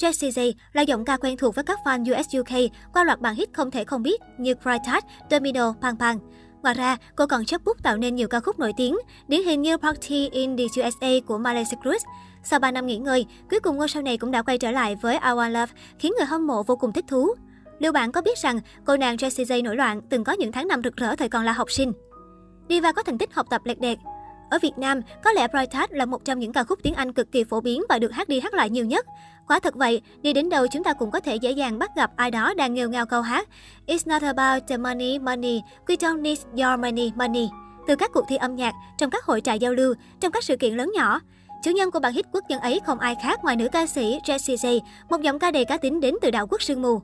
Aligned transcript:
Jessie 0.00 0.30
J 0.30 0.52
là 0.72 0.82
giọng 0.82 1.04
ca 1.04 1.16
quen 1.16 1.36
thuộc 1.36 1.54
với 1.54 1.64
các 1.64 1.78
fan 1.84 2.20
US 2.20 2.36
UK 2.38 2.72
qua 2.92 3.04
loạt 3.04 3.20
bản 3.20 3.34
hit 3.34 3.48
không 3.52 3.70
thể 3.70 3.84
không 3.84 4.02
biết 4.02 4.20
như 4.38 4.54
Cry 4.54 4.76
Tart, 4.86 5.04
Domino, 5.30 5.74
Pang 5.80 5.96
Pang. 5.96 6.18
Ngoài 6.62 6.74
ra, 6.74 6.96
cô 7.16 7.26
còn 7.26 7.44
chấp 7.44 7.64
bút 7.64 7.82
tạo 7.82 7.96
nên 7.96 8.14
nhiều 8.14 8.28
ca 8.28 8.40
khúc 8.40 8.58
nổi 8.58 8.72
tiếng, 8.76 8.96
điển 9.28 9.42
hình 9.42 9.62
như 9.62 9.76
Party 9.76 10.28
in 10.32 10.56
the 10.56 10.64
USA 10.64 11.08
của 11.26 11.38
Miley 11.38 11.64
Cyrus. 11.64 12.02
Sau 12.44 12.60
3 12.60 12.70
năm 12.70 12.86
nghỉ 12.86 12.96
ngơi, 12.96 13.26
cuối 13.50 13.60
cùng 13.60 13.76
ngôi 13.76 13.88
sao 13.88 14.02
này 14.02 14.18
cũng 14.18 14.30
đã 14.30 14.42
quay 14.42 14.58
trở 14.58 14.70
lại 14.70 14.96
với 15.02 15.14
I 15.14 15.20
Want 15.20 15.50
Love, 15.50 15.72
khiến 15.98 16.12
người 16.18 16.26
hâm 16.26 16.46
mộ 16.46 16.62
vô 16.62 16.76
cùng 16.76 16.92
thích 16.92 17.04
thú. 17.08 17.34
Liệu 17.78 17.92
bạn 17.92 18.12
có 18.12 18.22
biết 18.22 18.38
rằng 18.38 18.60
cô 18.84 18.96
nàng 18.96 19.16
Jessie 19.16 19.44
J 19.44 19.62
nổi 19.64 19.76
loạn 19.76 20.00
từng 20.10 20.24
có 20.24 20.32
những 20.32 20.52
tháng 20.52 20.68
năm 20.68 20.80
rực 20.84 20.96
rỡ 20.96 21.16
thời 21.16 21.28
còn 21.28 21.44
là 21.44 21.52
học 21.52 21.70
sinh? 21.70 21.92
Diva 22.68 22.92
có 22.92 23.02
thành 23.02 23.18
tích 23.18 23.34
học 23.34 23.46
tập 23.50 23.60
lệch 23.64 23.80
đẹt. 23.80 23.98
Ở 24.50 24.58
Việt 24.62 24.78
Nam, 24.78 25.00
có 25.24 25.32
lẽ 25.32 25.48
Bright 25.48 25.72
Heart 25.72 25.92
là 25.92 26.04
một 26.04 26.24
trong 26.24 26.38
những 26.38 26.52
ca 26.52 26.64
khúc 26.64 26.78
tiếng 26.82 26.94
Anh 26.94 27.12
cực 27.12 27.32
kỳ 27.32 27.44
phổ 27.44 27.60
biến 27.60 27.82
và 27.88 27.98
được 27.98 28.12
hát 28.12 28.28
đi 28.28 28.40
hát 28.40 28.54
lại 28.54 28.70
nhiều 28.70 28.84
nhất. 28.84 29.06
Quả 29.48 29.60
thật 29.60 29.74
vậy, 29.74 30.02
đi 30.22 30.32
đến 30.32 30.48
đâu 30.48 30.66
chúng 30.66 30.84
ta 30.84 30.92
cũng 30.92 31.10
có 31.10 31.20
thể 31.20 31.36
dễ 31.36 31.50
dàng 31.50 31.78
bắt 31.78 31.90
gặp 31.96 32.10
ai 32.16 32.30
đó 32.30 32.54
đang 32.54 32.74
nghêu 32.74 32.90
ngao 32.90 33.06
câu 33.06 33.22
hát 33.22 33.48
It's 33.86 33.98
not 34.06 34.22
about 34.22 34.68
the 34.68 34.76
money, 34.76 35.18
money, 35.18 35.62
we 35.86 35.96
don't 35.96 36.22
need 36.22 36.40
your 36.52 36.80
money, 36.80 37.12
money. 37.16 37.48
Từ 37.86 37.96
các 37.96 38.10
cuộc 38.12 38.24
thi 38.28 38.36
âm 38.36 38.56
nhạc, 38.56 38.74
trong 38.98 39.10
các 39.10 39.24
hội 39.24 39.40
trại 39.40 39.58
giao 39.58 39.72
lưu, 39.72 39.94
trong 40.20 40.32
các 40.32 40.44
sự 40.44 40.56
kiện 40.56 40.74
lớn 40.74 40.92
nhỏ. 40.94 41.20
Chủ 41.62 41.70
nhân 41.70 41.90
của 41.90 42.00
bản 42.00 42.12
hit 42.12 42.26
quốc 42.32 42.44
dân 42.48 42.60
ấy 42.60 42.80
không 42.86 42.98
ai 42.98 43.16
khác 43.22 43.40
ngoài 43.42 43.56
nữ 43.56 43.68
ca 43.72 43.86
sĩ 43.86 44.18
Jessie 44.26 44.56
J, 44.56 44.80
một 45.10 45.22
giọng 45.22 45.38
ca 45.38 45.50
đầy 45.50 45.64
cá 45.64 45.76
tính 45.76 46.00
đến 46.00 46.14
từ 46.22 46.30
đảo 46.30 46.46
quốc 46.46 46.62
sương 46.62 46.82
mù. 46.82 47.00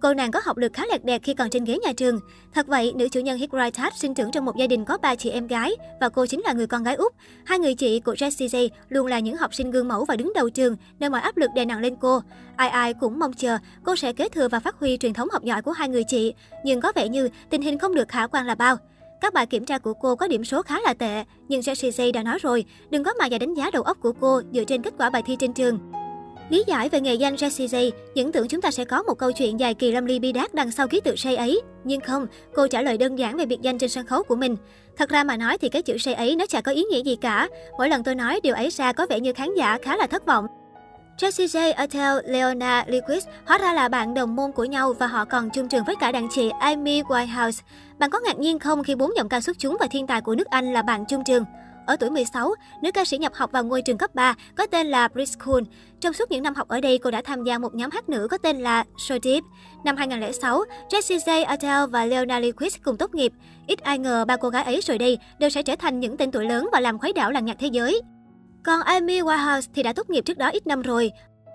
Cô 0.00 0.14
nàng 0.14 0.30
có 0.30 0.40
học 0.44 0.56
lực 0.56 0.72
khá 0.72 0.82
lẹt 0.90 1.04
đẹt 1.04 1.22
khi 1.22 1.34
còn 1.34 1.50
trên 1.50 1.64
ghế 1.64 1.78
nhà 1.78 1.92
trường. 1.92 2.20
Thật 2.54 2.66
vậy, 2.66 2.92
nữ 2.96 3.08
chủ 3.08 3.20
nhân 3.20 3.38
Hit 3.38 3.50
sinh 3.96 4.14
trưởng 4.14 4.30
trong 4.30 4.44
một 4.44 4.56
gia 4.56 4.66
đình 4.66 4.84
có 4.84 4.98
ba 4.98 5.14
chị 5.14 5.30
em 5.30 5.46
gái 5.46 5.76
và 6.00 6.08
cô 6.08 6.26
chính 6.26 6.40
là 6.44 6.52
người 6.52 6.66
con 6.66 6.82
gái 6.82 6.94
út. 6.94 7.12
Hai 7.44 7.58
người 7.58 7.74
chị 7.74 8.00
của 8.00 8.14
Jessie 8.14 8.46
J 8.46 8.68
luôn 8.88 9.06
là 9.06 9.18
những 9.18 9.36
học 9.36 9.54
sinh 9.54 9.70
gương 9.70 9.88
mẫu 9.88 10.04
và 10.04 10.16
đứng 10.16 10.32
đầu 10.34 10.50
trường, 10.50 10.76
nên 10.98 11.12
mọi 11.12 11.20
áp 11.20 11.36
lực 11.36 11.50
đè 11.54 11.64
nặng 11.64 11.80
lên 11.80 11.96
cô. 11.96 12.22
Ai 12.56 12.68
ai 12.68 12.94
cũng 12.94 13.18
mong 13.18 13.32
chờ 13.32 13.58
cô 13.84 13.96
sẽ 13.96 14.12
kế 14.12 14.28
thừa 14.28 14.48
và 14.48 14.60
phát 14.60 14.76
huy 14.78 14.96
truyền 14.96 15.12
thống 15.12 15.28
học 15.32 15.44
giỏi 15.44 15.62
của 15.62 15.72
hai 15.72 15.88
người 15.88 16.04
chị, 16.04 16.34
nhưng 16.64 16.80
có 16.80 16.92
vẻ 16.94 17.08
như 17.08 17.28
tình 17.50 17.62
hình 17.62 17.78
không 17.78 17.94
được 17.94 18.08
khả 18.08 18.26
quan 18.26 18.46
là 18.46 18.54
bao. 18.54 18.76
Các 19.20 19.34
bài 19.34 19.46
kiểm 19.46 19.64
tra 19.64 19.78
của 19.78 19.94
cô 19.94 20.16
có 20.16 20.28
điểm 20.28 20.44
số 20.44 20.62
khá 20.62 20.80
là 20.80 20.94
tệ, 20.94 21.24
nhưng 21.48 21.60
Jessie 21.60 21.90
J 21.90 22.12
đã 22.12 22.22
nói 22.22 22.38
rồi, 22.42 22.64
đừng 22.90 23.04
có 23.04 23.12
mà 23.18 23.26
giải 23.26 23.38
đánh 23.38 23.54
giá 23.54 23.70
đầu 23.72 23.82
óc 23.82 23.98
của 24.00 24.12
cô 24.12 24.42
dựa 24.52 24.64
trên 24.64 24.82
kết 24.82 24.94
quả 24.98 25.10
bài 25.10 25.22
thi 25.26 25.36
trên 25.38 25.52
trường. 25.52 25.78
Lý 26.50 26.64
giải 26.66 26.88
về 26.88 27.00
nghề 27.00 27.14
danh 27.14 27.34
Jessie 27.34 27.66
J, 27.66 27.90
những 28.14 28.32
tưởng 28.32 28.48
chúng 28.48 28.60
ta 28.60 28.70
sẽ 28.70 28.84
có 28.84 29.02
một 29.02 29.14
câu 29.14 29.32
chuyện 29.32 29.60
dài 29.60 29.74
kỳ 29.74 29.92
lâm 29.92 30.06
ly 30.06 30.18
bi 30.18 30.32
đát 30.32 30.54
đằng 30.54 30.70
sau 30.70 30.88
ký 30.88 31.00
tự 31.00 31.16
say 31.16 31.36
ấy. 31.36 31.60
Nhưng 31.84 32.00
không, 32.00 32.26
cô 32.54 32.66
trả 32.66 32.82
lời 32.82 32.98
đơn 32.98 33.18
giản 33.18 33.36
về 33.36 33.46
biệt 33.46 33.60
danh 33.62 33.78
trên 33.78 33.90
sân 33.90 34.06
khấu 34.06 34.22
của 34.22 34.36
mình. 34.36 34.56
Thật 34.96 35.10
ra 35.10 35.24
mà 35.24 35.36
nói 35.36 35.58
thì 35.58 35.68
cái 35.68 35.82
chữ 35.82 35.98
say 35.98 36.14
ấy 36.14 36.36
nó 36.36 36.46
chả 36.46 36.60
có 36.60 36.72
ý 36.72 36.84
nghĩa 36.84 37.02
gì 37.02 37.16
cả. 37.16 37.48
Mỗi 37.78 37.88
lần 37.88 38.02
tôi 38.02 38.14
nói 38.14 38.40
điều 38.42 38.54
ấy 38.54 38.70
ra 38.70 38.92
có 38.92 39.06
vẻ 39.10 39.20
như 39.20 39.32
khán 39.32 39.48
giả 39.56 39.78
khá 39.82 39.96
là 39.96 40.06
thất 40.06 40.26
vọng. 40.26 40.46
Jessie 41.18 41.46
J, 41.46 41.72
Adele, 41.74 42.20
Leona 42.24 42.84
Lewis 42.88 43.20
hóa 43.44 43.58
ra 43.58 43.72
là 43.72 43.88
bạn 43.88 44.14
đồng 44.14 44.36
môn 44.36 44.52
của 44.52 44.64
nhau 44.64 44.92
và 44.92 45.06
họ 45.06 45.24
còn 45.24 45.50
chung 45.50 45.68
trường 45.68 45.84
với 45.84 45.94
cả 46.00 46.12
đàn 46.12 46.28
chị 46.30 46.50
Amy 46.60 47.02
Winehouse. 47.02 47.60
Bạn 47.98 48.10
có 48.10 48.20
ngạc 48.20 48.38
nhiên 48.38 48.58
không 48.58 48.84
khi 48.84 48.94
bốn 48.94 49.10
giọng 49.16 49.28
ca 49.28 49.40
xuất 49.40 49.58
chúng 49.58 49.76
và 49.80 49.86
thiên 49.90 50.06
tài 50.06 50.20
của 50.20 50.34
nước 50.34 50.46
Anh 50.46 50.72
là 50.72 50.82
bạn 50.82 51.04
chung 51.08 51.24
trường? 51.24 51.44
Ở 51.90 51.96
tuổi 51.96 52.10
16, 52.10 52.54
nữ 52.82 52.90
ca 52.94 53.04
sĩ 53.04 53.18
nhập 53.18 53.32
học 53.34 53.52
vào 53.52 53.64
ngôi 53.64 53.82
trường 53.82 53.98
cấp 53.98 54.14
3 54.14 54.34
có 54.56 54.66
tên 54.66 54.86
là 54.86 55.08
preschool. 55.08 55.62
Trong 56.00 56.12
suốt 56.12 56.30
những 56.30 56.42
năm 56.42 56.54
học 56.54 56.68
ở 56.68 56.80
đây, 56.80 56.98
cô 56.98 57.10
đã 57.10 57.22
tham 57.24 57.44
gia 57.44 57.58
một 57.58 57.74
nhóm 57.74 57.90
hát 57.90 58.08
nữ 58.08 58.28
có 58.30 58.38
tên 58.38 58.60
là 58.60 58.84
So 58.98 59.14
Deep. 59.22 59.44
Năm 59.84 59.96
2006, 59.96 60.64
Jessie 60.90 61.18
J, 61.18 61.44
Adele 61.44 61.86
và 61.86 62.04
Leona 62.04 62.40
Lewis 62.40 62.78
cùng 62.84 62.96
tốt 62.96 63.14
nghiệp. 63.14 63.32
Ít 63.66 63.80
ai 63.80 63.98
ngờ 63.98 64.24
ba 64.24 64.36
cô 64.36 64.48
gái 64.48 64.64
ấy 64.64 64.80
rồi 64.80 64.98
đây 64.98 65.18
đều 65.38 65.50
sẽ 65.50 65.62
trở 65.62 65.76
thành 65.76 66.00
những 66.00 66.16
tên 66.16 66.30
tuổi 66.30 66.44
lớn 66.44 66.68
và 66.72 66.80
làm 66.80 66.98
khuấy 66.98 67.12
đảo 67.12 67.30
làng 67.30 67.44
nhạc 67.44 67.56
thế 67.58 67.68
giới. 67.72 68.00
Còn 68.64 68.82
Amy 68.82 69.20
Winehouse 69.20 69.68
thì 69.74 69.82
đã 69.82 69.92
tốt 69.92 70.10
nghiệp 70.10 70.24
trước 70.24 70.38
đó 70.38 70.48
ít 70.48 70.66
năm 70.66 70.82
rồi. 70.82 71.10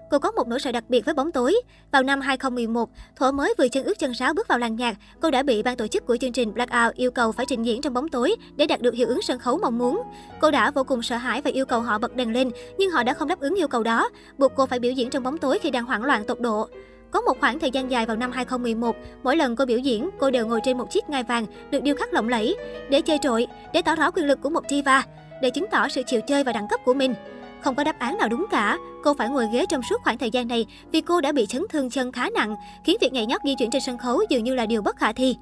Cô 0.10 0.20
có 0.20 0.32
một 0.32 0.48
nỗi 0.48 0.60
sợ 0.60 0.72
đặc 0.72 0.84
biệt 0.90 1.06
với 1.06 1.14
bóng 1.14 1.32
tối. 1.32 1.62
Vào 1.92 2.04
năm 2.04 2.22
2011, 2.22 2.90
thuở 3.16 3.32
mới 3.32 3.54
vừa 3.58 3.68
chân 3.68 3.84
ướt 3.84 4.00
chân 4.00 4.14
sáo 4.14 4.34
bước 4.34 4.48
vào 4.48 4.60
làng 4.60 4.76
nhạc, 4.76 4.98
cô 5.22 5.32
đã 5.32 5.44
bị 5.44 5.64
ban 5.64 5.78
tổ 5.78 5.88
chức 5.88 6.06
của 6.06 6.18
chương 6.18 6.32
trình 6.32 6.54
Blackout 6.54 6.96
yêu 6.96 7.12
cầu 7.12 7.32
phải 7.32 7.46
trình 7.50 7.66
diễn 7.66 7.82
trong 7.82 7.94
bóng 7.94 8.10
tối 8.10 8.36
để 8.56 8.68
đạt 8.68 8.82
được 8.82 8.94
hiệu 8.94 9.08
ứng 9.08 9.22
sân 9.22 9.40
khấu 9.40 9.58
mong 9.58 9.78
muốn. 9.78 10.02
Cô 10.40 10.52
đã 10.52 10.72
vô 10.72 10.84
cùng 10.84 11.02
sợ 11.02 11.18
hãi 11.18 11.42
và 11.42 11.52
yêu 11.52 11.66
cầu 11.66 11.82
họ 11.82 11.98
bật 11.98 12.16
đèn 12.16 12.34
lên, 12.34 12.50
nhưng 12.78 12.92
họ 12.92 13.04
đã 13.04 13.14
không 13.14 13.28
đáp 13.28 13.40
ứng 13.40 13.56
yêu 13.56 13.68
cầu 13.68 13.84
đó, 13.84 14.10
buộc 14.38 14.52
cô 14.56 14.66
phải 14.66 14.80
biểu 14.80 14.92
diễn 14.92 15.10
trong 15.10 15.24
bóng 15.24 15.38
tối 15.38 15.60
khi 15.60 15.72
đang 15.72 15.86
hoảng 15.86 16.04
loạn 16.04 16.26
tột 16.26 16.40
độ. 16.40 16.68
Có 17.12 17.22
một 17.22 17.40
khoảng 17.40 17.60
thời 17.60 17.72
gian 17.72 17.92
dài 17.92 18.06
vào 18.06 18.18
năm 18.18 18.32
2011, 18.32 18.96
mỗi 19.24 19.38
lần 19.38 19.56
cô 19.56 19.66
biểu 19.66 19.78
diễn, 19.78 20.10
cô 20.20 20.32
đều 20.32 20.48
ngồi 20.48 20.60
trên 20.64 20.78
một 20.78 20.92
chiếc 20.92 21.10
ngai 21.10 21.24
vàng 21.24 21.46
được 21.72 21.84
điêu 21.84 21.96
khắc 21.96 22.14
lộng 22.14 22.30
lẫy 22.30 22.56
để 22.90 23.02
chơi 23.02 23.18
trội, 23.22 23.48
để 23.74 23.82
tỏ 23.82 23.96
rõ 23.96 24.12
quyền 24.12 24.26
lực 24.26 24.42
của 24.42 24.50
một 24.50 24.64
diva, 24.70 25.04
để 25.42 25.50
chứng 25.50 25.68
tỏ 25.72 25.88
sự 25.90 26.02
chịu 26.08 26.22
chơi 26.22 26.44
và 26.44 26.54
đẳng 26.54 26.68
cấp 26.68 26.80
của 26.86 26.94
mình. 26.94 27.14
Không 27.62 27.76
có 27.76 27.84
đáp 27.84 28.00
án 28.00 28.18
nào 28.18 28.30
đúng 28.30 28.46
cả. 28.52 28.78
Cô 29.04 29.14
phải 29.14 29.30
ngồi 29.30 29.48
ghế 29.54 29.66
trong 29.70 29.82
suốt 29.90 30.02
khoảng 30.04 30.18
thời 30.18 30.32
gian 30.32 30.48
này 30.48 30.66
vì 30.92 31.02
cô 31.02 31.22
đã 31.22 31.32
bị 31.32 31.46
chấn 31.46 31.66
thương 31.70 31.90
chân 31.90 32.12
khá 32.12 32.30
nặng, 32.30 32.56
khiến 32.86 32.98
việc 33.02 33.14
nhảy 33.14 33.26
nhót 33.26 33.42
di 33.46 33.56
chuyển 33.60 33.70
trên 33.72 33.82
sân 33.82 33.98
khấu 33.98 34.22
dường 34.30 34.44
như 34.44 34.56
là 34.56 34.66
điều 34.66 34.82
bất 34.82 34.98
khả 34.98 35.14
thi. 35.14 35.36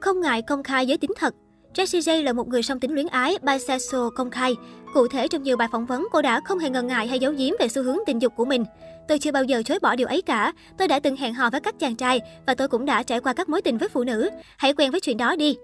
Không 0.00 0.20
ngại 0.20 0.42
công 0.42 0.62
khai 0.62 0.86
giới 0.86 0.98
tính 0.98 1.10
thật, 1.18 1.34
Jessie 1.74 2.00
J 2.00 2.22
là 2.22 2.32
một 2.32 2.48
người 2.48 2.62
song 2.62 2.80
tính 2.80 2.94
luyến 2.94 3.06
ái, 3.06 3.38
bisexual 3.42 4.08
công 4.16 4.30
khai. 4.30 4.56
Cụ 4.94 5.08
thể 5.08 5.28
trong 5.28 5.42
nhiều 5.42 5.56
bài 5.56 5.68
phỏng 5.72 5.86
vấn, 5.86 6.08
cô 6.12 6.22
đã 6.22 6.40
không 6.44 6.58
hề 6.58 6.70
ngần 6.70 6.86
ngại 6.86 7.06
hay 7.06 7.18
giấu 7.18 7.32
giếm 7.32 7.54
về 7.60 7.68
xu 7.68 7.82
hướng 7.82 7.98
tình 8.06 8.22
dục 8.22 8.32
của 8.36 8.44
mình. 8.44 8.64
Tôi 9.08 9.18
chưa 9.18 9.32
bao 9.32 9.44
giờ 9.44 9.62
chối 9.62 9.78
bỏ 9.78 9.96
điều 9.96 10.06
ấy 10.06 10.22
cả. 10.22 10.52
Tôi 10.78 10.88
đã 10.88 11.00
từng 11.00 11.16
hẹn 11.16 11.34
hò 11.34 11.50
với 11.50 11.60
các 11.60 11.78
chàng 11.78 11.96
trai 11.96 12.20
và 12.46 12.54
tôi 12.54 12.68
cũng 12.68 12.84
đã 12.84 13.02
trải 13.02 13.20
qua 13.20 13.32
các 13.32 13.48
mối 13.48 13.62
tình 13.62 13.78
với 13.78 13.88
phụ 13.88 14.04
nữ. 14.04 14.30
Hãy 14.56 14.72
quen 14.72 14.90
với 14.90 15.00
chuyện 15.00 15.16
đó 15.16 15.36
đi. 15.36 15.56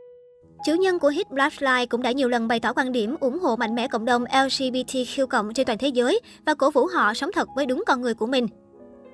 Chủ 0.66 0.75
nhân 0.75 0.99
của 0.99 1.09
hit 1.09 1.31
Black 1.31 1.91
cũng 1.91 2.03
đã 2.03 2.12
nhiều 2.12 2.28
lần 2.28 2.49
bày 2.49 2.60
tỏ 2.60 2.72
quan 2.72 2.93
điểm 2.93 3.16
ủng 3.21 3.38
hộ 3.38 3.56
mạnh 3.56 3.75
mẽ 3.75 3.88
cộng 3.88 4.04
đồng 4.04 4.25
LGBTQ 4.25 5.53
trên 5.53 5.66
toàn 5.66 5.78
thế 5.78 5.88
giới 5.88 6.21
và 6.44 6.54
cổ 6.54 6.71
vũ 6.71 6.87
họ 6.87 7.15
sống 7.15 7.31
thật 7.34 7.49
với 7.56 7.66
đúng 7.66 7.84
con 7.87 8.03
người 8.03 8.15
của 8.15 8.27
mình. 8.27 8.47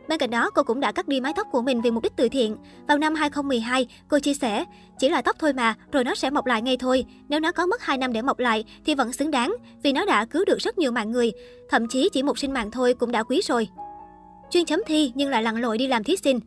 Bên 0.09 0.19
cạnh 0.19 0.31
đó, 0.31 0.51
cô 0.51 0.63
cũng 0.63 0.81
đã 0.81 0.93
cắt 0.93 1.09
đi 1.09 1.21
mái 1.21 1.33
tóc 1.37 1.47
của 1.53 1.63
mình 1.63 1.81
vì 1.81 1.91
mục 1.91 2.03
đích 2.03 2.13
từ 2.17 2.29
thiện. 2.29 2.57
Vào 2.89 2.99
năm 2.99 3.15
2012, 3.15 3.87
cô 4.09 4.19
chia 4.19 4.35
sẻ, 4.35 4.65
chỉ 4.99 5.09
là 5.09 5.23
tóc 5.23 5.37
thôi 5.39 5.53
mà, 5.53 5.75
rồi 5.93 6.05
nó 6.05 6.15
sẽ 6.15 6.31
mọc 6.31 6.47
lại 6.47 6.63
ngay 6.63 6.77
thôi. 6.77 7.05
Nếu 7.29 7.41
nó 7.41 7.53
có 7.53 7.67
mất 7.67 7.83
2 7.83 7.99
năm 7.99 8.13
để 8.13 8.23
mọc 8.23 8.39
lại 8.39 8.65
thì 8.85 8.95
vẫn 8.95 9.13
xứng 9.13 9.31
đáng, 9.31 9.57
vì 9.83 9.93
nó 9.93 10.05
đã 10.05 10.25
cứu 10.25 10.45
được 10.45 10.59
rất 10.59 10.79
nhiều 10.79 10.93
mạng 10.93 11.11
người. 11.11 11.33
Thậm 11.71 11.89
chí 11.89 12.09
chỉ 12.13 12.23
một 12.23 12.39
sinh 12.39 12.53
mạng 12.53 12.71
thôi 12.71 12.95
cũng 12.95 13.13
đã 13.13 13.23
quý 13.23 13.41
rồi. 13.45 13.69
Chuyên 14.51 14.65
chấm 14.65 14.81
thi 14.87 15.13
nhưng 15.15 15.31
lại 15.31 15.43
lặn 15.43 15.57
lội 15.57 15.79
đi 15.79 15.87
làm 15.87 16.05
thí 16.05 16.17
sinh. 16.17 16.41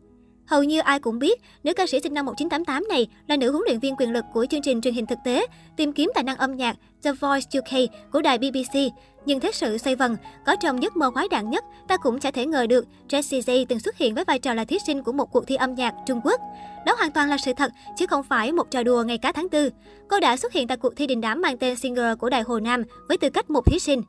Hầu 0.45 0.63
như 0.63 0.79
ai 0.79 0.99
cũng 0.99 1.19
biết, 1.19 1.41
nữ 1.63 1.73
ca 1.73 1.87
sĩ 1.87 1.99
sinh 2.03 2.13
năm 2.13 2.25
1988 2.25 2.87
này 2.89 3.07
là 3.27 3.37
nữ 3.37 3.51
huấn 3.51 3.63
luyện 3.65 3.79
viên 3.79 3.95
quyền 3.95 4.11
lực 4.11 4.25
của 4.33 4.45
chương 4.49 4.61
trình 4.61 4.81
truyền 4.81 4.93
hình 4.93 5.05
thực 5.05 5.19
tế 5.25 5.47
tìm 5.77 5.93
kiếm 5.93 6.11
tài 6.15 6.23
năng 6.23 6.37
âm 6.37 6.55
nhạc 6.55 6.75
The 7.03 7.11
Voice 7.11 7.59
UK 7.59 7.89
của 8.11 8.21
đài 8.21 8.37
BBC. 8.37 8.79
Nhưng 9.25 9.39
thế 9.39 9.51
sự 9.53 9.77
xoay 9.77 9.95
vần, 9.95 10.17
có 10.45 10.55
trong 10.55 10.83
giấc 10.83 10.97
mơ 10.97 11.11
khoái 11.11 11.27
đạn 11.27 11.49
nhất, 11.49 11.63
ta 11.87 11.97
cũng 11.97 12.19
chả 12.19 12.31
thể 12.31 12.45
ngờ 12.45 12.67
được 12.67 12.85
Jessie 13.09 13.41
J 13.41 13.65
từng 13.69 13.79
xuất 13.79 13.97
hiện 13.97 14.15
với 14.15 14.23
vai 14.23 14.39
trò 14.39 14.53
là 14.53 14.65
thí 14.65 14.77
sinh 14.87 15.03
của 15.03 15.11
một 15.11 15.31
cuộc 15.31 15.47
thi 15.47 15.55
âm 15.55 15.75
nhạc 15.75 15.93
Trung 16.05 16.21
Quốc. 16.23 16.41
Đó 16.85 16.95
hoàn 16.97 17.11
toàn 17.11 17.29
là 17.29 17.37
sự 17.37 17.53
thật, 17.53 17.71
chứ 17.97 18.07
không 18.07 18.23
phải 18.23 18.51
một 18.51 18.71
trò 18.71 18.83
đùa 18.83 19.03
ngày 19.03 19.17
cá 19.17 19.31
tháng 19.31 19.49
tư. 19.49 19.69
Cô 20.09 20.19
đã 20.19 20.37
xuất 20.37 20.53
hiện 20.53 20.67
tại 20.67 20.77
cuộc 20.77 20.95
thi 20.95 21.07
đình 21.07 21.21
đám 21.21 21.41
mang 21.41 21.57
tên 21.57 21.75
Singer 21.75 22.17
của 22.19 22.29
Đài 22.29 22.41
Hồ 22.41 22.59
Nam 22.59 22.83
với 23.07 23.17
tư 23.17 23.29
cách 23.29 23.49
một 23.49 23.65
thí 23.65 23.79
sinh. 23.79 24.01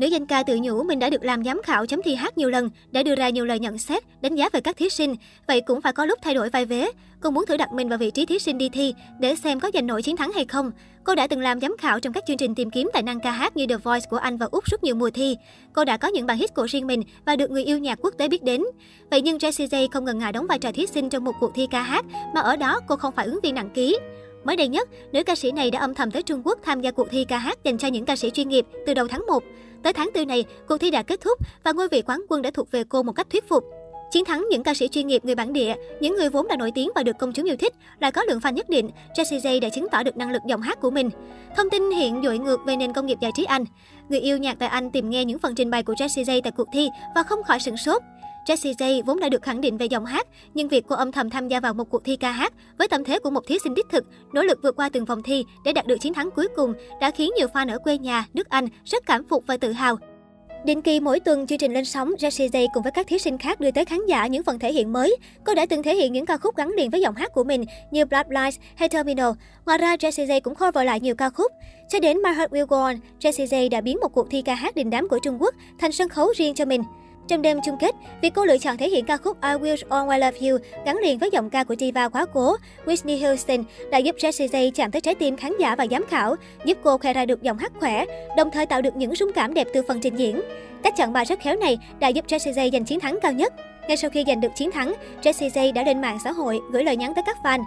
Nữ 0.00 0.06
danh 0.06 0.26
ca 0.26 0.42
tự 0.42 0.58
nhủ 0.62 0.82
mình 0.82 0.98
đã 0.98 1.10
được 1.10 1.24
làm 1.24 1.44
giám 1.44 1.62
khảo 1.62 1.86
chấm 1.86 2.02
thi 2.02 2.14
hát 2.14 2.38
nhiều 2.38 2.50
lần, 2.50 2.70
đã 2.90 3.02
đưa 3.02 3.14
ra 3.14 3.28
nhiều 3.28 3.44
lời 3.44 3.58
nhận 3.58 3.78
xét, 3.78 4.02
đánh 4.20 4.34
giá 4.34 4.48
về 4.52 4.60
các 4.60 4.76
thí 4.76 4.88
sinh. 4.88 5.14
Vậy 5.46 5.60
cũng 5.60 5.80
phải 5.80 5.92
có 5.92 6.04
lúc 6.04 6.18
thay 6.22 6.34
đổi 6.34 6.48
vai 6.50 6.64
vế. 6.64 6.90
Cô 7.20 7.30
muốn 7.30 7.46
thử 7.46 7.56
đặt 7.56 7.72
mình 7.72 7.88
vào 7.88 7.98
vị 7.98 8.10
trí 8.10 8.26
thí 8.26 8.38
sinh 8.38 8.58
đi 8.58 8.68
thi 8.68 8.94
để 9.20 9.34
xem 9.34 9.60
có 9.60 9.70
giành 9.74 9.86
nổi 9.86 10.02
chiến 10.02 10.16
thắng 10.16 10.32
hay 10.32 10.44
không. 10.44 10.72
Cô 11.04 11.14
đã 11.14 11.26
từng 11.26 11.40
làm 11.40 11.60
giám 11.60 11.76
khảo 11.78 12.00
trong 12.00 12.12
các 12.12 12.24
chương 12.26 12.36
trình 12.36 12.54
tìm 12.54 12.70
kiếm 12.70 12.90
tài 12.92 13.02
năng 13.02 13.20
ca 13.20 13.30
hát 13.30 13.56
như 13.56 13.66
The 13.66 13.76
Voice 13.76 14.06
của 14.10 14.16
Anh 14.16 14.36
và 14.36 14.46
Úc 14.50 14.70
suốt 14.70 14.84
nhiều 14.84 14.94
mùa 14.94 15.10
thi. 15.10 15.36
Cô 15.72 15.84
đã 15.84 15.96
có 15.96 16.08
những 16.08 16.26
bài 16.26 16.36
hit 16.36 16.54
của 16.54 16.64
riêng 16.64 16.86
mình 16.86 17.02
và 17.26 17.36
được 17.36 17.50
người 17.50 17.64
yêu 17.64 17.78
nhạc 17.78 17.98
quốc 18.02 18.14
tế 18.18 18.28
biết 18.28 18.42
đến. 18.42 18.62
Vậy 19.10 19.22
nhưng 19.22 19.38
Jessie 19.38 19.66
J 19.66 19.88
không 19.92 20.04
ngần 20.04 20.18
ngại 20.18 20.32
đóng 20.32 20.46
vai 20.46 20.58
trò 20.58 20.72
thí 20.72 20.86
sinh 20.86 21.08
trong 21.08 21.24
một 21.24 21.32
cuộc 21.40 21.50
thi 21.54 21.66
ca 21.70 21.82
hát 21.82 22.04
mà 22.34 22.40
ở 22.40 22.56
đó 22.56 22.80
cô 22.88 22.96
không 22.96 23.14
phải 23.14 23.26
ứng 23.26 23.40
viên 23.42 23.54
nặng 23.54 23.70
ký. 23.74 23.98
Mới 24.44 24.56
đây 24.56 24.68
nhất, 24.68 24.88
nữ 25.12 25.22
ca 25.22 25.34
sĩ 25.34 25.52
này 25.52 25.70
đã 25.70 25.80
âm 25.80 25.94
thầm 25.94 26.10
tới 26.10 26.22
Trung 26.22 26.42
Quốc 26.44 26.58
tham 26.62 26.80
gia 26.80 26.90
cuộc 26.90 27.10
thi 27.10 27.24
ca 27.24 27.38
hát 27.38 27.58
dành 27.64 27.78
cho 27.78 27.88
những 27.88 28.04
ca 28.04 28.16
sĩ 28.16 28.30
chuyên 28.30 28.48
nghiệp 28.48 28.66
từ 28.86 28.94
đầu 28.94 29.08
tháng 29.08 29.26
1. 29.26 29.42
Tới 29.82 29.92
tháng 29.92 30.10
4 30.14 30.28
này, 30.28 30.44
cuộc 30.68 30.78
thi 30.78 30.90
đã 30.90 31.02
kết 31.02 31.20
thúc 31.20 31.38
và 31.64 31.72
ngôi 31.72 31.88
vị 31.88 32.02
quán 32.02 32.24
quân 32.28 32.42
đã 32.42 32.50
thuộc 32.50 32.70
về 32.70 32.84
cô 32.88 33.02
một 33.02 33.12
cách 33.12 33.30
thuyết 33.30 33.48
phục. 33.48 33.64
Chiến 34.10 34.24
thắng 34.24 34.46
những 34.50 34.62
ca 34.62 34.74
sĩ 34.74 34.88
chuyên 34.88 35.06
nghiệp 35.06 35.24
người 35.24 35.34
bản 35.34 35.52
địa, 35.52 35.74
những 36.00 36.16
người 36.16 36.28
vốn 36.30 36.48
đã 36.48 36.56
nổi 36.56 36.70
tiếng 36.74 36.90
và 36.94 37.02
được 37.02 37.18
công 37.18 37.32
chúng 37.32 37.46
yêu 37.46 37.56
thích, 37.56 37.74
lại 38.00 38.12
có 38.12 38.22
lượng 38.24 38.38
fan 38.38 38.52
nhất 38.52 38.68
định, 38.68 38.90
Jessie 39.16 39.38
J 39.38 39.60
đã 39.60 39.68
chứng 39.68 39.88
tỏ 39.88 40.02
được 40.02 40.16
năng 40.16 40.30
lực 40.30 40.42
giọng 40.46 40.60
hát 40.60 40.80
của 40.80 40.90
mình. 40.90 41.10
Thông 41.56 41.70
tin 41.70 41.90
hiện 41.90 42.20
dội 42.24 42.38
ngược 42.38 42.60
về 42.66 42.76
nền 42.76 42.92
công 42.92 43.06
nghiệp 43.06 43.18
giải 43.20 43.32
trí 43.34 43.44
Anh. 43.44 43.64
Người 44.08 44.20
yêu 44.20 44.38
nhạc 44.38 44.58
tại 44.58 44.68
Anh 44.68 44.90
tìm 44.90 45.10
nghe 45.10 45.24
những 45.24 45.38
phần 45.38 45.54
trình 45.54 45.70
bày 45.70 45.82
của 45.82 45.92
Jessie 45.92 46.24
J 46.24 46.40
tại 46.44 46.52
cuộc 46.56 46.68
thi 46.72 46.88
và 47.14 47.22
không 47.22 47.42
khỏi 47.42 47.60
sửng 47.60 47.76
sốt. 47.76 48.02
Jessie 48.46 48.72
J 48.72 49.02
vốn 49.02 49.20
đã 49.20 49.28
được 49.28 49.42
khẳng 49.42 49.60
định 49.60 49.76
về 49.76 49.86
giọng 49.86 50.04
hát, 50.04 50.26
nhưng 50.54 50.68
việc 50.68 50.84
cô 50.88 50.96
âm 50.96 51.12
thầm 51.12 51.30
tham 51.30 51.48
gia 51.48 51.60
vào 51.60 51.74
một 51.74 51.90
cuộc 51.90 52.04
thi 52.04 52.16
ca 52.16 52.30
hát 52.30 52.52
với 52.78 52.88
tâm 52.88 53.04
thế 53.04 53.18
của 53.18 53.30
một 53.30 53.46
thí 53.46 53.58
sinh 53.64 53.74
đích 53.74 53.86
thực, 53.90 54.04
nỗ 54.32 54.42
lực 54.42 54.58
vượt 54.62 54.76
qua 54.76 54.88
từng 54.88 55.04
vòng 55.04 55.22
thi 55.22 55.44
để 55.64 55.72
đạt 55.72 55.86
được 55.86 55.96
chiến 56.00 56.14
thắng 56.14 56.30
cuối 56.30 56.48
cùng 56.56 56.72
đã 57.00 57.10
khiến 57.10 57.30
nhiều 57.36 57.48
fan 57.54 57.72
ở 57.72 57.78
quê 57.78 57.98
nhà, 57.98 58.26
nước 58.34 58.48
Anh 58.48 58.68
rất 58.84 59.06
cảm 59.06 59.24
phục 59.24 59.44
và 59.46 59.56
tự 59.56 59.72
hào. 59.72 59.96
Định 60.64 60.82
kỳ 60.82 61.00
mỗi 61.00 61.20
tuần 61.20 61.46
chương 61.46 61.58
trình 61.58 61.72
lên 61.72 61.84
sóng, 61.84 62.14
Jessie 62.18 62.48
J 62.48 62.68
cùng 62.74 62.82
với 62.82 62.92
các 62.92 63.06
thí 63.06 63.18
sinh 63.18 63.38
khác 63.38 63.60
đưa 63.60 63.70
tới 63.70 63.84
khán 63.84 64.06
giả 64.06 64.26
những 64.26 64.42
phần 64.42 64.58
thể 64.58 64.72
hiện 64.72 64.92
mới. 64.92 65.16
Cô 65.44 65.54
đã 65.54 65.66
từng 65.66 65.82
thể 65.82 65.94
hiện 65.94 66.12
những 66.12 66.26
ca 66.26 66.36
khúc 66.36 66.56
gắn 66.56 66.70
liền 66.76 66.90
với 66.90 67.00
giọng 67.00 67.14
hát 67.14 67.32
của 67.32 67.44
mình 67.44 67.64
như 67.90 68.04
Blood 68.04 68.26
Lies 68.28 68.58
hay 68.76 68.88
Terminal. 68.88 69.30
Ngoài 69.66 69.78
ra, 69.78 69.96
Jessie 69.96 70.26
J 70.26 70.40
cũng 70.40 70.54
cover 70.54 70.86
lại 70.86 71.00
nhiều 71.00 71.14
ca 71.14 71.30
khúc. 71.30 71.52
Cho 71.88 72.00
đến 72.00 72.16
My 72.16 72.30
Heart 72.36 72.52
Will 72.52 72.66
Go 72.66 72.82
On, 72.82 72.96
Jessie 73.20 73.46
J 73.46 73.70
đã 73.70 73.80
biến 73.80 73.98
một 74.00 74.08
cuộc 74.08 74.30
thi 74.30 74.42
ca 74.42 74.54
hát 74.54 74.74
đình 74.74 74.90
đám 74.90 75.08
của 75.08 75.18
Trung 75.18 75.42
Quốc 75.42 75.54
thành 75.78 75.92
sân 75.92 76.08
khấu 76.08 76.28
riêng 76.36 76.54
cho 76.54 76.64
mình. 76.64 76.82
Trong 77.30 77.42
đêm 77.42 77.60
chung 77.64 77.76
kết, 77.80 77.94
việc 78.22 78.34
cô 78.34 78.44
lựa 78.44 78.58
chọn 78.58 78.76
thể 78.76 78.88
hiện 78.88 79.04
ca 79.04 79.16
khúc 79.16 79.36
I 79.42 79.48
Will 79.48 79.76
Always 79.88 80.18
Love 80.18 80.48
You 80.48 80.58
gắn 80.84 80.96
liền 80.96 81.18
với 81.18 81.30
giọng 81.32 81.50
ca 81.50 81.64
của 81.64 81.74
diva 81.78 82.08
quá 82.08 82.26
cố 82.32 82.56
Whitney 82.84 83.26
Houston 83.26 83.64
đã 83.90 83.98
giúp 83.98 84.16
Jessie 84.16 84.48
J 84.48 84.70
chạm 84.70 84.90
tới 84.90 85.00
trái 85.00 85.14
tim 85.14 85.36
khán 85.36 85.52
giả 85.60 85.76
và 85.76 85.86
giám 85.90 86.04
khảo, 86.08 86.36
giúp 86.64 86.78
cô 86.82 86.98
khoe 86.98 87.12
ra 87.12 87.24
được 87.24 87.42
giọng 87.42 87.58
hát 87.58 87.72
khỏe, 87.80 88.04
đồng 88.36 88.50
thời 88.50 88.66
tạo 88.66 88.82
được 88.82 88.96
những 88.96 89.14
rung 89.14 89.32
cảm 89.32 89.54
đẹp 89.54 89.66
từ 89.74 89.82
phần 89.88 90.00
trình 90.00 90.16
diễn. 90.16 90.40
Cách 90.82 90.96
chọn 90.96 91.12
bài 91.12 91.24
rất 91.24 91.40
khéo 91.40 91.56
này 91.56 91.78
đã 92.00 92.08
giúp 92.08 92.24
Jessie 92.28 92.52
J 92.52 92.70
giành 92.70 92.84
chiến 92.84 93.00
thắng 93.00 93.18
cao 93.22 93.32
nhất. 93.32 93.52
Ngay 93.88 93.96
sau 93.96 94.10
khi 94.10 94.24
giành 94.26 94.40
được 94.40 94.52
chiến 94.56 94.70
thắng, 94.70 94.94
Jessie 95.22 95.50
J 95.50 95.72
đã 95.72 95.82
lên 95.84 96.00
mạng 96.00 96.18
xã 96.24 96.32
hội 96.32 96.60
gửi 96.72 96.84
lời 96.84 96.96
nhắn 96.96 97.14
tới 97.14 97.24
các 97.26 97.36
fan. 97.42 97.60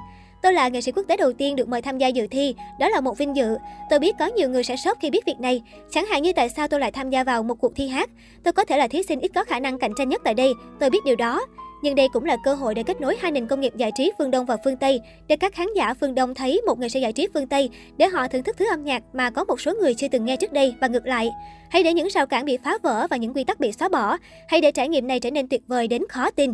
Tôi 0.44 0.54
là 0.54 0.68
nghệ 0.68 0.82
sĩ 0.82 0.92
quốc 0.92 1.04
tế 1.08 1.18
đầu 1.18 1.34
tiên 1.34 1.56
được 1.56 1.68
mời 1.68 1.82
tham 1.82 1.98
gia 1.98 2.08
dự 2.08 2.28
thi, 2.28 2.56
đó 2.80 2.90
là 2.90 3.02
một 3.02 3.18
vinh 3.18 3.36
dự. 3.36 3.58
Tôi 3.90 4.00
biết 4.00 4.16
có 4.20 4.26
nhiều 4.26 4.50
người 4.50 4.64
sẽ 4.64 4.76
sốc 4.76 4.98
khi 5.02 5.10
biết 5.10 5.26
việc 5.26 5.40
này, 5.40 5.62
chẳng 5.92 6.06
hạn 6.06 6.24
như 6.24 6.34
tại 6.34 6.50
sao 6.50 6.68
tôi 6.68 6.80
lại 6.80 6.92
tham 6.92 7.10
gia 7.10 7.24
vào 7.24 7.44
một 7.44 7.56
cuộc 7.56 7.76
thi 7.76 7.88
hát. 7.88 8.10
Tôi 8.44 8.54
có 8.54 8.66
thể 8.66 8.78
là 8.78 8.88
thí 8.88 9.04
sinh 9.04 9.20
ít 9.20 9.32
có 9.36 9.44
khả 9.44 9.60
năng 9.60 9.80
cạnh 9.80 9.92
tranh 9.98 10.10
nhất 10.10 10.22
tại 10.24 10.34
đây, 10.34 10.54
tôi 10.80 10.90
biết 10.90 11.00
điều 11.06 11.16
đó. 11.16 11.46
Nhưng 11.84 11.96
đây 11.96 12.08
cũng 12.14 12.26
là 12.26 12.38
cơ 12.44 12.54
hội 12.54 12.76
để 12.76 12.84
kết 12.84 13.02
nối 13.02 13.18
hai 13.20 13.32
nền 13.32 13.48
công 13.48 13.62
nghiệp 13.62 13.74
giải 13.78 13.92
trí 13.96 14.12
phương 14.18 14.32
Đông 14.32 14.46
và 14.46 14.58
phương 14.64 14.78
Tây, 14.78 15.02
để 15.28 15.36
các 15.36 15.54
khán 15.54 15.68
giả 15.76 15.94
phương 15.94 16.16
Đông 16.16 16.36
thấy 16.36 16.62
một 16.68 16.80
nghệ 16.80 16.90
sĩ 16.90 17.02
giải 17.02 17.14
trí 17.14 17.28
phương 17.34 17.48
Tây, 17.48 17.70
để 17.98 18.08
họ 18.08 18.28
thưởng 18.28 18.44
thức 18.44 18.58
thứ 18.58 18.66
âm 18.70 18.84
nhạc 18.84 19.04
mà 19.14 19.30
có 19.30 19.44
một 19.44 19.62
số 19.62 19.74
người 19.82 19.94
chưa 19.94 20.08
từng 20.08 20.26
nghe 20.26 20.36
trước 20.36 20.54
đây 20.54 20.76
và 20.82 20.88
ngược 20.88 21.06
lại. 21.06 21.32
Hãy 21.70 21.84
để 21.84 21.94
những 21.94 22.08
rào 22.08 22.26
cản 22.26 22.46
bị 22.46 22.58
phá 22.64 22.78
vỡ 22.84 23.08
và 23.10 23.18
những 23.18 23.34
quy 23.34 23.44
tắc 23.44 23.60
bị 23.60 23.72
xóa 23.72 23.90
bỏ, 23.90 24.18
hãy 24.48 24.62
để 24.62 24.72
trải 24.72 24.90
nghiệm 24.90 25.08
này 25.08 25.20
trở 25.20 25.32
nên 25.32 25.48
tuyệt 25.48 25.62
vời 25.68 25.88
đến 25.88 26.02
khó 26.10 26.32
tin. 26.32 26.54